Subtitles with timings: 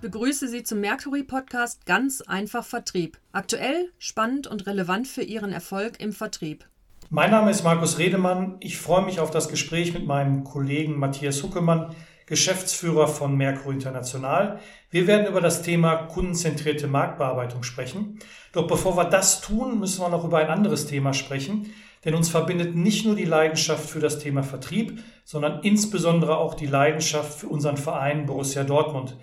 [0.00, 3.18] begrüße Sie zum Mercury Podcast Ganz einfach Vertrieb.
[3.32, 6.64] Aktuell, spannend und relevant für Ihren Erfolg im Vertrieb.
[7.10, 8.56] Mein Name ist Markus Redemann.
[8.60, 11.94] Ich freue mich auf das Gespräch mit meinem Kollegen Matthias Huckemann,
[12.24, 14.60] Geschäftsführer von Mercury International.
[14.90, 18.20] Wir werden über das Thema kundenzentrierte Marktbearbeitung sprechen.
[18.52, 21.74] Doch bevor wir das tun, müssen wir noch über ein anderes Thema sprechen.
[22.06, 26.66] Denn uns verbindet nicht nur die Leidenschaft für das Thema Vertrieb, sondern insbesondere auch die
[26.66, 29.18] Leidenschaft für unseren Verein Borussia Dortmund.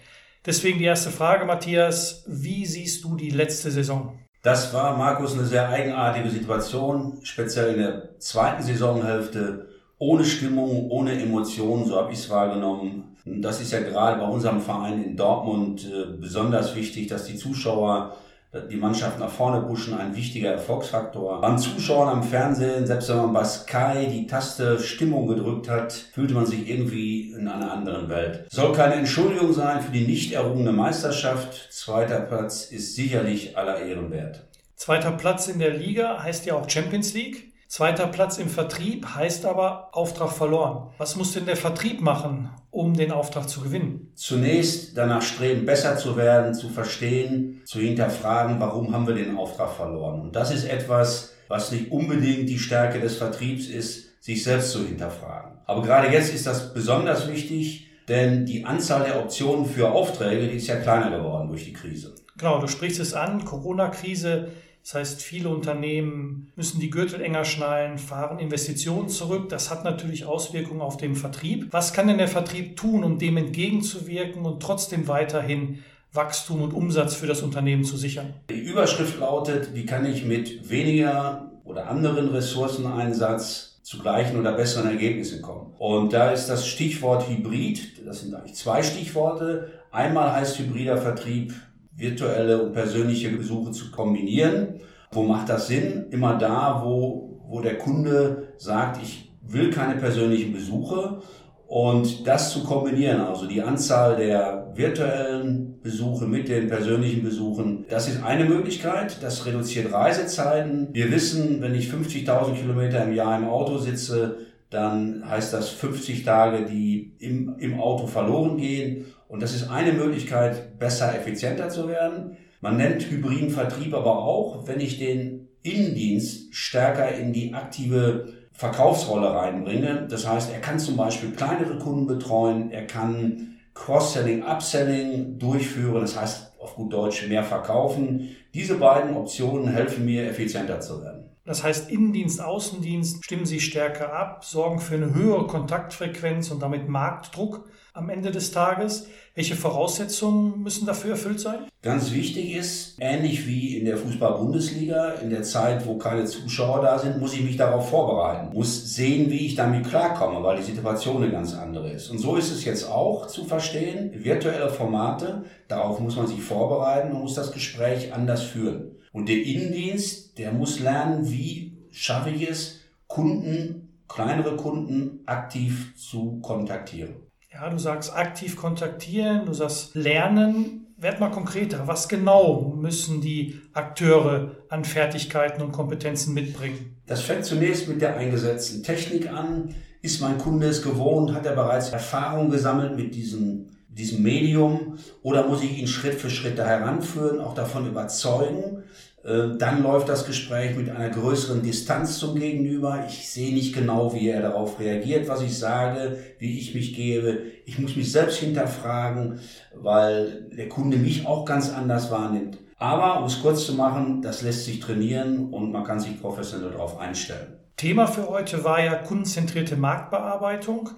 [0.47, 2.23] Deswegen die erste Frage, Matthias.
[2.25, 4.17] Wie siehst du die letzte Saison?
[4.41, 11.21] Das war, Markus, eine sehr eigenartige Situation, speziell in der zweiten Saisonhälfte, ohne Stimmung, ohne
[11.21, 13.17] Emotionen, so habe ich es wahrgenommen.
[13.25, 18.15] Das ist ja gerade bei unserem Verein in Dortmund äh, besonders wichtig, dass die Zuschauer
[18.61, 21.41] die Mannschaft nach vorne pushen, ein wichtiger Erfolgsfaktor.
[21.41, 26.33] Beim Zuschauen am Fernsehen, selbst wenn man bei Sky die Taste Stimmung gedrückt hat, fühlte
[26.33, 28.45] man sich irgendwie in einer anderen Welt.
[28.49, 31.71] Soll keine Entschuldigung sein für die nicht errungene Meisterschaft.
[31.71, 34.43] Zweiter Platz ist sicherlich aller Ehren wert.
[34.75, 37.51] Zweiter Platz in der Liga heißt ja auch Champions League.
[37.77, 40.89] Zweiter Platz im Vertrieb heißt aber Auftrag verloren.
[40.97, 44.11] Was muss denn der Vertrieb machen, um den Auftrag zu gewinnen?
[44.15, 49.73] Zunächst danach streben, besser zu werden, zu verstehen, zu hinterfragen, warum haben wir den Auftrag
[49.73, 50.21] verloren.
[50.21, 54.83] Und das ist etwas, was nicht unbedingt die Stärke des Vertriebs ist, sich selbst zu
[54.83, 55.59] hinterfragen.
[55.67, 60.57] Aber gerade jetzt ist das besonders wichtig, denn die Anzahl der Optionen für Aufträge, die
[60.57, 62.15] ist ja kleiner geworden durch die Krise.
[62.37, 64.47] Genau, du sprichst es an, Corona-Krise
[64.87, 69.49] das heißt, viele Unternehmen müssen die Gürtel enger schnallen, fahren Investitionen zurück.
[69.49, 71.67] Das hat natürlich Auswirkungen auf den Vertrieb.
[71.71, 75.79] Was kann denn der Vertrieb tun, um dem entgegenzuwirken und trotzdem weiterhin
[76.13, 78.35] Wachstum und Umsatz für das Unternehmen zu sichern?
[78.49, 84.89] Die Überschrift lautet, wie kann ich mit weniger oder anderen Ressourceneinsatz zu gleichen oder besseren
[84.89, 85.73] Ergebnissen kommen.
[85.79, 89.69] Und da ist das Stichwort Hybrid, das sind eigentlich zwei Stichworte.
[89.91, 91.53] Einmal heißt hybrider Vertrieb
[91.97, 94.79] virtuelle und persönliche Besuche zu kombinieren.
[95.11, 96.05] Wo macht das Sinn?
[96.11, 101.21] Immer da, wo, wo der Kunde sagt, ich will keine persönlichen Besuche
[101.67, 108.07] und das zu kombinieren, also die Anzahl der virtuellen Besuche mit den persönlichen Besuchen, das
[108.07, 109.21] ist eine Möglichkeit.
[109.21, 110.89] Das reduziert Reisezeiten.
[110.93, 114.37] Wir wissen, wenn ich 50.000 Kilometer im Jahr im Auto sitze,
[114.69, 119.05] dann heißt das 50 Tage, die im, im Auto verloren gehen.
[119.27, 122.37] Und das ist eine Möglichkeit, besser, effizienter zu werden.
[122.61, 129.33] Man nennt hybriden Vertrieb aber auch, wenn ich den Innendienst stärker in die aktive Verkaufsrolle
[129.33, 130.07] reinbringe.
[130.09, 136.19] Das heißt, er kann zum Beispiel kleinere Kunden betreuen, er kann Cross-Selling, Upselling durchführen, das
[136.19, 138.35] heißt auf gut Deutsch mehr verkaufen.
[138.53, 141.26] Diese beiden Optionen helfen mir, effizienter zu werden.
[141.47, 146.89] Das heißt, Innendienst, Außendienst stimmen sie stärker ab, sorgen für eine höhere Kontaktfrequenz und damit
[146.89, 149.07] Marktdruck am Ende des Tages.
[149.33, 151.59] Welche Voraussetzungen müssen dafür erfüllt sein?
[151.81, 156.99] Ganz wichtig ist, ähnlich wie in der Fußball-Bundesliga, in der Zeit, wo keine Zuschauer da
[156.99, 161.23] sind, muss ich mich darauf vorbereiten, muss sehen, wie ich damit klarkomme, weil die Situation
[161.23, 162.09] eine ganz andere ist.
[162.09, 167.11] Und so ist es jetzt auch zu verstehen, virtuelle Formate, darauf muss man sich vorbereiten
[167.11, 168.91] und muss das Gespräch anders führen.
[169.11, 176.39] Und der Innendienst, der muss lernen, wie schaffe ich es, Kunden, kleinere Kunden aktiv zu
[176.41, 177.15] kontaktieren.
[177.51, 180.83] Ja, du sagst aktiv kontaktieren, du sagst lernen.
[180.99, 181.87] Werd mal konkreter.
[181.87, 186.97] Was genau müssen die Akteure an Fertigkeiten und Kompetenzen mitbringen?
[187.05, 189.75] Das fängt zunächst mit der eingesetzten Technik an.
[190.01, 191.33] Ist mein Kunde es gewohnt?
[191.33, 194.97] Hat er bereits Erfahrung gesammelt mit diesem, diesem Medium?
[195.23, 198.83] Oder muss ich ihn Schritt für Schritt da heranführen, auch davon überzeugen?
[199.27, 203.03] Ähm, dann läuft das Gespräch mit einer größeren Distanz zum Gegenüber.
[203.07, 207.41] Ich sehe nicht genau, wie er darauf reagiert, was ich sage, wie ich mich gebe.
[207.65, 209.39] Ich muss mich selbst hinterfragen,
[209.75, 212.57] weil der Kunde mich auch ganz anders wahrnimmt.
[212.79, 216.71] Aber um es kurz zu machen, das lässt sich trainieren und man kann sich professionell
[216.71, 217.57] darauf einstellen.
[217.75, 220.91] Thema für heute war ja kundenzentrierte Marktbearbeitung.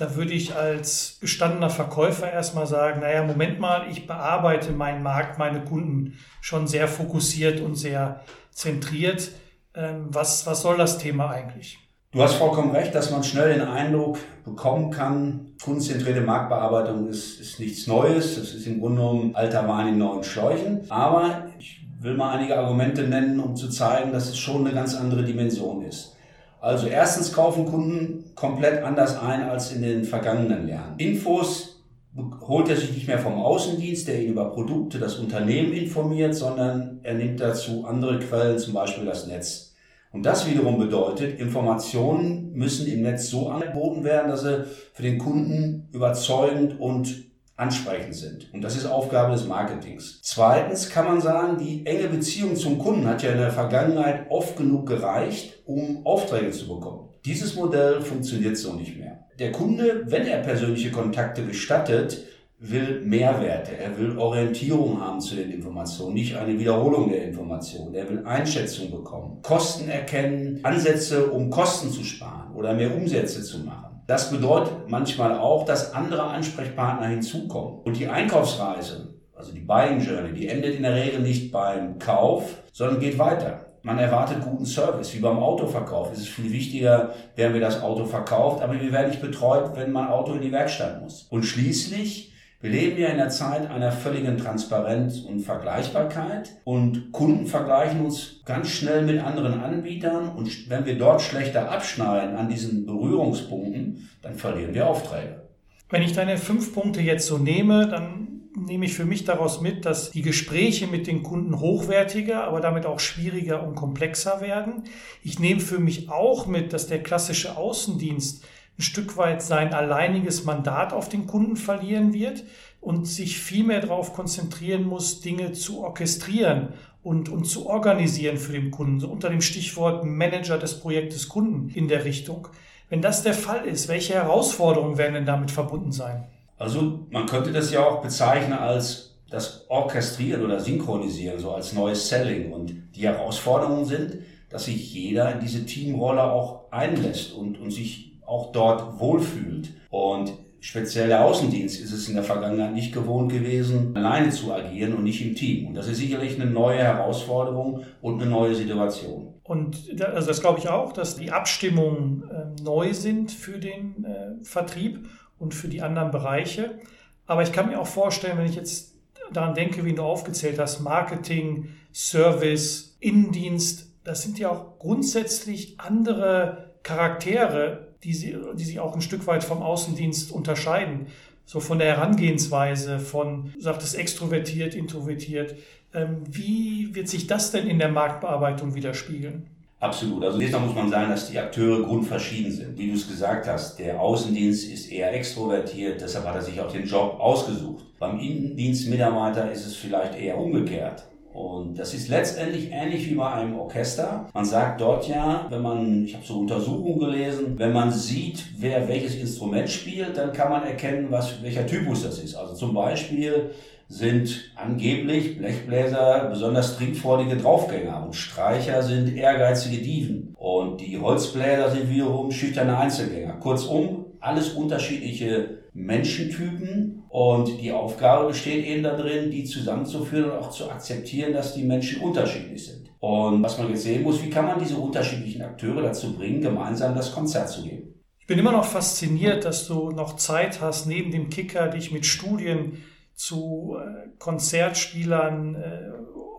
[0.00, 5.38] Da würde ich als gestandener Verkäufer erstmal sagen, naja, Moment mal, ich bearbeite meinen Markt,
[5.38, 9.30] meine Kunden schon sehr fokussiert und sehr zentriert.
[9.74, 11.78] Ähm, was, was soll das Thema eigentlich?
[12.12, 17.60] Du hast vollkommen recht, dass man schnell den Eindruck bekommen kann, kundenzentrierte Marktbearbeitung ist, ist
[17.60, 18.36] nichts Neues.
[18.36, 20.80] Das ist im Grunde genommen alter Wein in neuen Schläuchen.
[20.88, 24.94] Aber ich will mal einige Argumente nennen, um zu zeigen, dass es schon eine ganz
[24.94, 26.16] andere Dimension ist.
[26.60, 30.98] Also erstens kaufen Kunden komplett anders ein als in den vergangenen Jahren.
[30.98, 31.82] Infos
[32.16, 37.00] holt er sich nicht mehr vom Außendienst, der ihn über Produkte, das Unternehmen informiert, sondern
[37.02, 39.74] er nimmt dazu andere Quellen, zum Beispiel das Netz.
[40.12, 45.18] Und das wiederum bedeutet, Informationen müssen im Netz so angeboten werden, dass sie für den
[45.18, 48.52] Kunden überzeugend und ansprechend sind.
[48.52, 50.20] Und das ist Aufgabe des Marketings.
[50.22, 54.56] Zweitens kann man sagen, die enge Beziehung zum Kunden hat ja in der Vergangenheit oft
[54.56, 57.09] genug gereicht, um Aufträge zu bekommen.
[57.24, 59.26] Dieses Modell funktioniert so nicht mehr.
[59.38, 62.24] Der Kunde, wenn er persönliche Kontakte gestattet,
[62.58, 67.94] will Mehrwerte, er will Orientierung haben zu den Informationen, nicht eine Wiederholung der Informationen.
[67.94, 73.60] Er will Einschätzung bekommen, Kosten erkennen, Ansätze, um Kosten zu sparen oder mehr Umsätze zu
[73.60, 74.02] machen.
[74.06, 77.80] Das bedeutet manchmal auch, dass andere Ansprechpartner hinzukommen.
[77.84, 82.62] Und die Einkaufsreise, also die Buying Journey, die endet in der Regel nicht beim Kauf,
[82.72, 83.69] sondern geht weiter.
[83.82, 86.12] Man erwartet guten Service, wie beim Autoverkauf.
[86.12, 89.92] Es ist viel wichtiger, wer mir das Auto verkauft, aber wir werden nicht betreut, wenn
[89.92, 91.26] mein Auto in die Werkstatt muss.
[91.30, 92.30] Und schließlich
[92.62, 98.42] wir leben ja in der Zeit einer völligen Transparenz und Vergleichbarkeit und Kunden vergleichen uns
[98.44, 104.34] ganz schnell mit anderen Anbietern und wenn wir dort schlechter abschneiden an diesen Berührungspunkten, dann
[104.34, 105.40] verlieren wir Aufträge.
[105.88, 109.84] Wenn ich deine fünf Punkte jetzt so nehme, dann nehme ich für mich daraus mit,
[109.84, 114.84] dass die Gespräche mit den Kunden hochwertiger, aber damit auch schwieriger und komplexer werden.
[115.22, 118.44] Ich nehme für mich auch mit, dass der klassische Außendienst
[118.78, 122.44] ein Stück weit sein alleiniges Mandat auf den Kunden verlieren wird
[122.80, 126.72] und sich viel mehr darauf konzentrieren muss, Dinge zu orchestrieren
[127.02, 131.68] und, und zu organisieren für den Kunden, so unter dem Stichwort Manager des Projektes Kunden
[131.68, 132.48] in der Richtung.
[132.88, 136.26] Wenn das der Fall ist, welche Herausforderungen werden denn damit verbunden sein?
[136.60, 142.06] Also man könnte das ja auch bezeichnen als das Orchestrieren oder Synchronisieren, so als neues
[142.06, 142.52] Selling.
[142.52, 144.18] Und die Herausforderungen sind,
[144.50, 149.70] dass sich jeder in diese Teamrolle auch einlässt und, und sich auch dort wohlfühlt.
[149.88, 154.94] Und speziell der Außendienst ist es in der Vergangenheit nicht gewohnt gewesen, alleine zu agieren
[154.94, 155.68] und nicht im Team.
[155.68, 159.32] Und das ist sicherlich eine neue Herausforderung und eine neue Situation.
[159.44, 164.44] Und also das glaube ich auch, dass die Abstimmungen äh, neu sind für den äh,
[164.44, 165.08] Vertrieb
[165.40, 166.78] und für die anderen Bereiche.
[167.26, 168.94] Aber ich kann mir auch vorstellen, wenn ich jetzt
[169.32, 176.70] daran denke, wie du aufgezählt hast, Marketing, Service, Innendienst, das sind ja auch grundsätzlich andere
[176.82, 181.06] Charaktere, die, sie, die sich auch ein Stück weit vom Außendienst unterscheiden.
[181.44, 185.56] So von der Herangehensweise, von, sagt es extrovertiert, introvertiert.
[185.92, 189.46] Ähm, wie wird sich das denn in der Marktbearbeitung widerspiegeln?
[189.80, 190.22] Absolut.
[190.22, 192.76] Also jetzt muss man sagen, dass die Akteure grundverschieden sind.
[192.76, 196.70] Wie du es gesagt hast, der Außendienst ist eher extrovertiert, deshalb hat er sich auch
[196.70, 197.86] den Job ausgesucht.
[197.98, 201.04] Beim Innendienstmitarbeiter ist es vielleicht eher umgekehrt.
[201.32, 204.28] Und das ist letztendlich ähnlich wie bei einem Orchester.
[204.34, 208.88] Man sagt dort ja, wenn man, ich habe so Untersuchungen gelesen, wenn man sieht, wer
[208.88, 212.34] welches Instrument spielt, dann kann man erkennen, was, welcher Typus das ist.
[212.34, 213.50] Also zum Beispiel
[213.88, 221.90] sind angeblich Blechbläser besonders trinkfreudige Draufgänger und Streicher sind ehrgeizige Dieven und die Holzbläser sind
[221.90, 223.34] wiederum schüchterne Einzelgänger.
[223.34, 230.70] Kurzum, alles unterschiedliche Menschentypen und die Aufgabe besteht eben darin, die zusammenzuführen und auch zu
[230.70, 232.90] akzeptieren, dass die Menschen unterschiedlich sind.
[232.98, 236.94] Und was man jetzt sehen muss, wie kann man diese unterschiedlichen Akteure dazu bringen, gemeinsam
[236.94, 237.94] das Konzert zu geben.
[238.18, 242.06] Ich bin immer noch fasziniert, dass du noch Zeit hast, neben dem Kicker dich mit
[242.06, 242.78] Studien
[243.14, 245.90] zu äh, Konzertspielern, äh,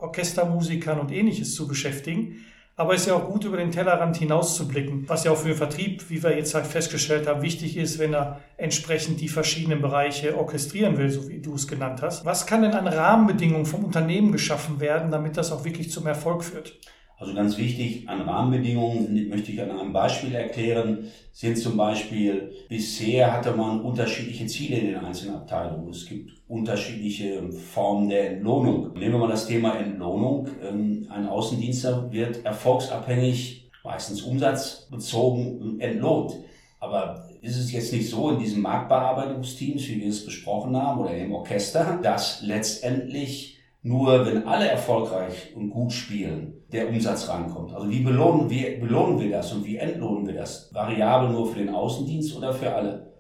[0.02, 2.46] Orchestermusikern und ähnliches zu beschäftigen.
[2.76, 5.58] Aber es ist ja auch gut, über den Tellerrand hinauszublicken, was ja auch für den
[5.58, 10.38] Vertrieb, wie wir jetzt halt festgestellt haben, wichtig ist, wenn er entsprechend die verschiedenen Bereiche
[10.38, 12.26] orchestrieren will, so wie du es genannt hast.
[12.26, 16.44] Was kann denn an Rahmenbedingungen vom Unternehmen geschaffen werden, damit das auch wirklich zum Erfolg
[16.44, 16.80] führt?
[17.22, 23.32] Also ganz wichtig an Rahmenbedingungen möchte ich an einem Beispiel erklären, sind zum Beispiel, bisher
[23.32, 25.92] hatte man unterschiedliche Ziele in den einzelnen Abteilungen.
[25.92, 28.94] Es gibt unterschiedliche Formen der Entlohnung.
[28.96, 30.48] Nehmen wir mal das Thema Entlohnung.
[30.68, 36.34] Ähm, ein Außendienster wird erfolgsabhängig, meistens umsatzbezogen entlohnt.
[36.80, 41.16] Aber ist es jetzt nicht so in diesen Marktbearbeitungsteams, wie wir es besprochen haben, oder
[41.16, 47.74] im Orchester, dass letztendlich nur wenn alle erfolgreich und gut spielen, der Umsatz rankommt.
[47.74, 50.70] Also wie belohnen, wie belohnen wir das und wie entlohnen wir das?
[50.74, 53.14] Variabel nur für den Außendienst oder für alle?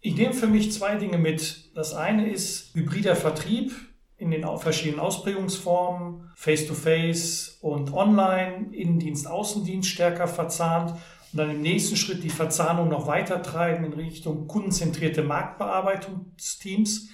[0.00, 1.74] Ich nehme für mich zwei Dinge mit.
[1.74, 3.72] Das eine ist hybrider Vertrieb
[4.16, 10.92] in den verschiedenen Ausprägungsformen, Face-to-Face -face und Online, Innendienst, Außendienst stärker verzahnt
[11.32, 17.08] und dann im nächsten Schritt die Verzahnung noch weiter treiben in Richtung kundenzentrierte Marktbearbeitungsteams.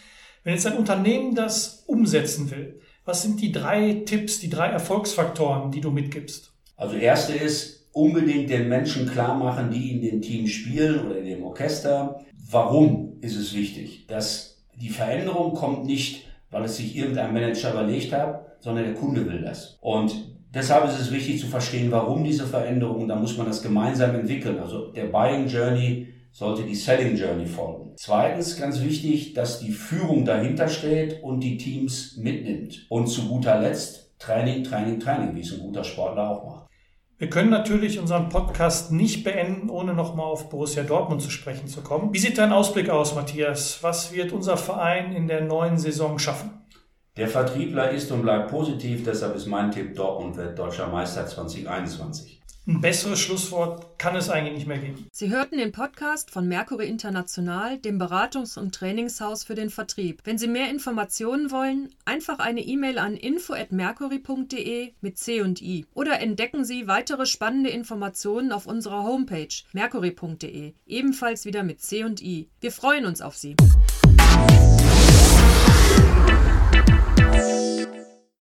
[0.45, 5.71] Wenn jetzt ein Unternehmen das umsetzen will, was sind die drei Tipps, die drei Erfolgsfaktoren,
[5.71, 6.53] die du mitgibst?
[6.77, 11.27] Also erste ist unbedingt den Menschen klar machen, die in dem Team spielen oder in
[11.27, 12.21] dem Orchester.
[12.51, 14.07] Warum ist es wichtig?
[14.07, 19.27] Dass die Veränderung kommt nicht, weil es sich irgendein Manager überlegt hat, sondern der Kunde
[19.27, 19.79] will das.
[19.81, 20.15] Und
[20.55, 23.09] deshalb ist es wichtig zu verstehen, warum diese Veränderung.
[23.09, 24.59] Da muss man das gemeinsam entwickeln.
[24.59, 27.93] Also der Buying Journey sollte die Selling Journey folgen.
[27.97, 32.87] Zweitens, ganz wichtig, dass die Führung dahinter steht und die Teams mitnimmt.
[32.89, 36.71] Und zu guter Letzt Training, Training, Training, wie es ein guter Sportler auch macht.
[37.19, 41.83] Wir können natürlich unseren Podcast nicht beenden, ohne nochmal auf Borussia Dortmund zu sprechen zu
[41.83, 42.15] kommen.
[42.15, 43.83] Wie sieht dein Ausblick aus, Matthias?
[43.83, 46.60] Was wird unser Verein in der neuen Saison schaffen?
[47.17, 52.41] Der Vertriebler ist und bleibt positiv, deshalb ist mein Tipp, Dortmund wird deutscher Meister 2021.
[52.69, 55.09] Ein besseres Schlusswort kann es eigentlich nicht mehr geben.
[55.11, 60.21] Sie hörten den Podcast von Mercury International, dem Beratungs- und Trainingshaus für den Vertrieb.
[60.25, 66.21] Wenn Sie mehr Informationen wollen, einfach eine E-Mail an info@mercury.de mit C und I oder
[66.21, 72.51] entdecken Sie weitere spannende Informationen auf unserer Homepage mercury.de, ebenfalls wieder mit C und I.
[72.61, 73.57] Wir freuen uns auf Sie.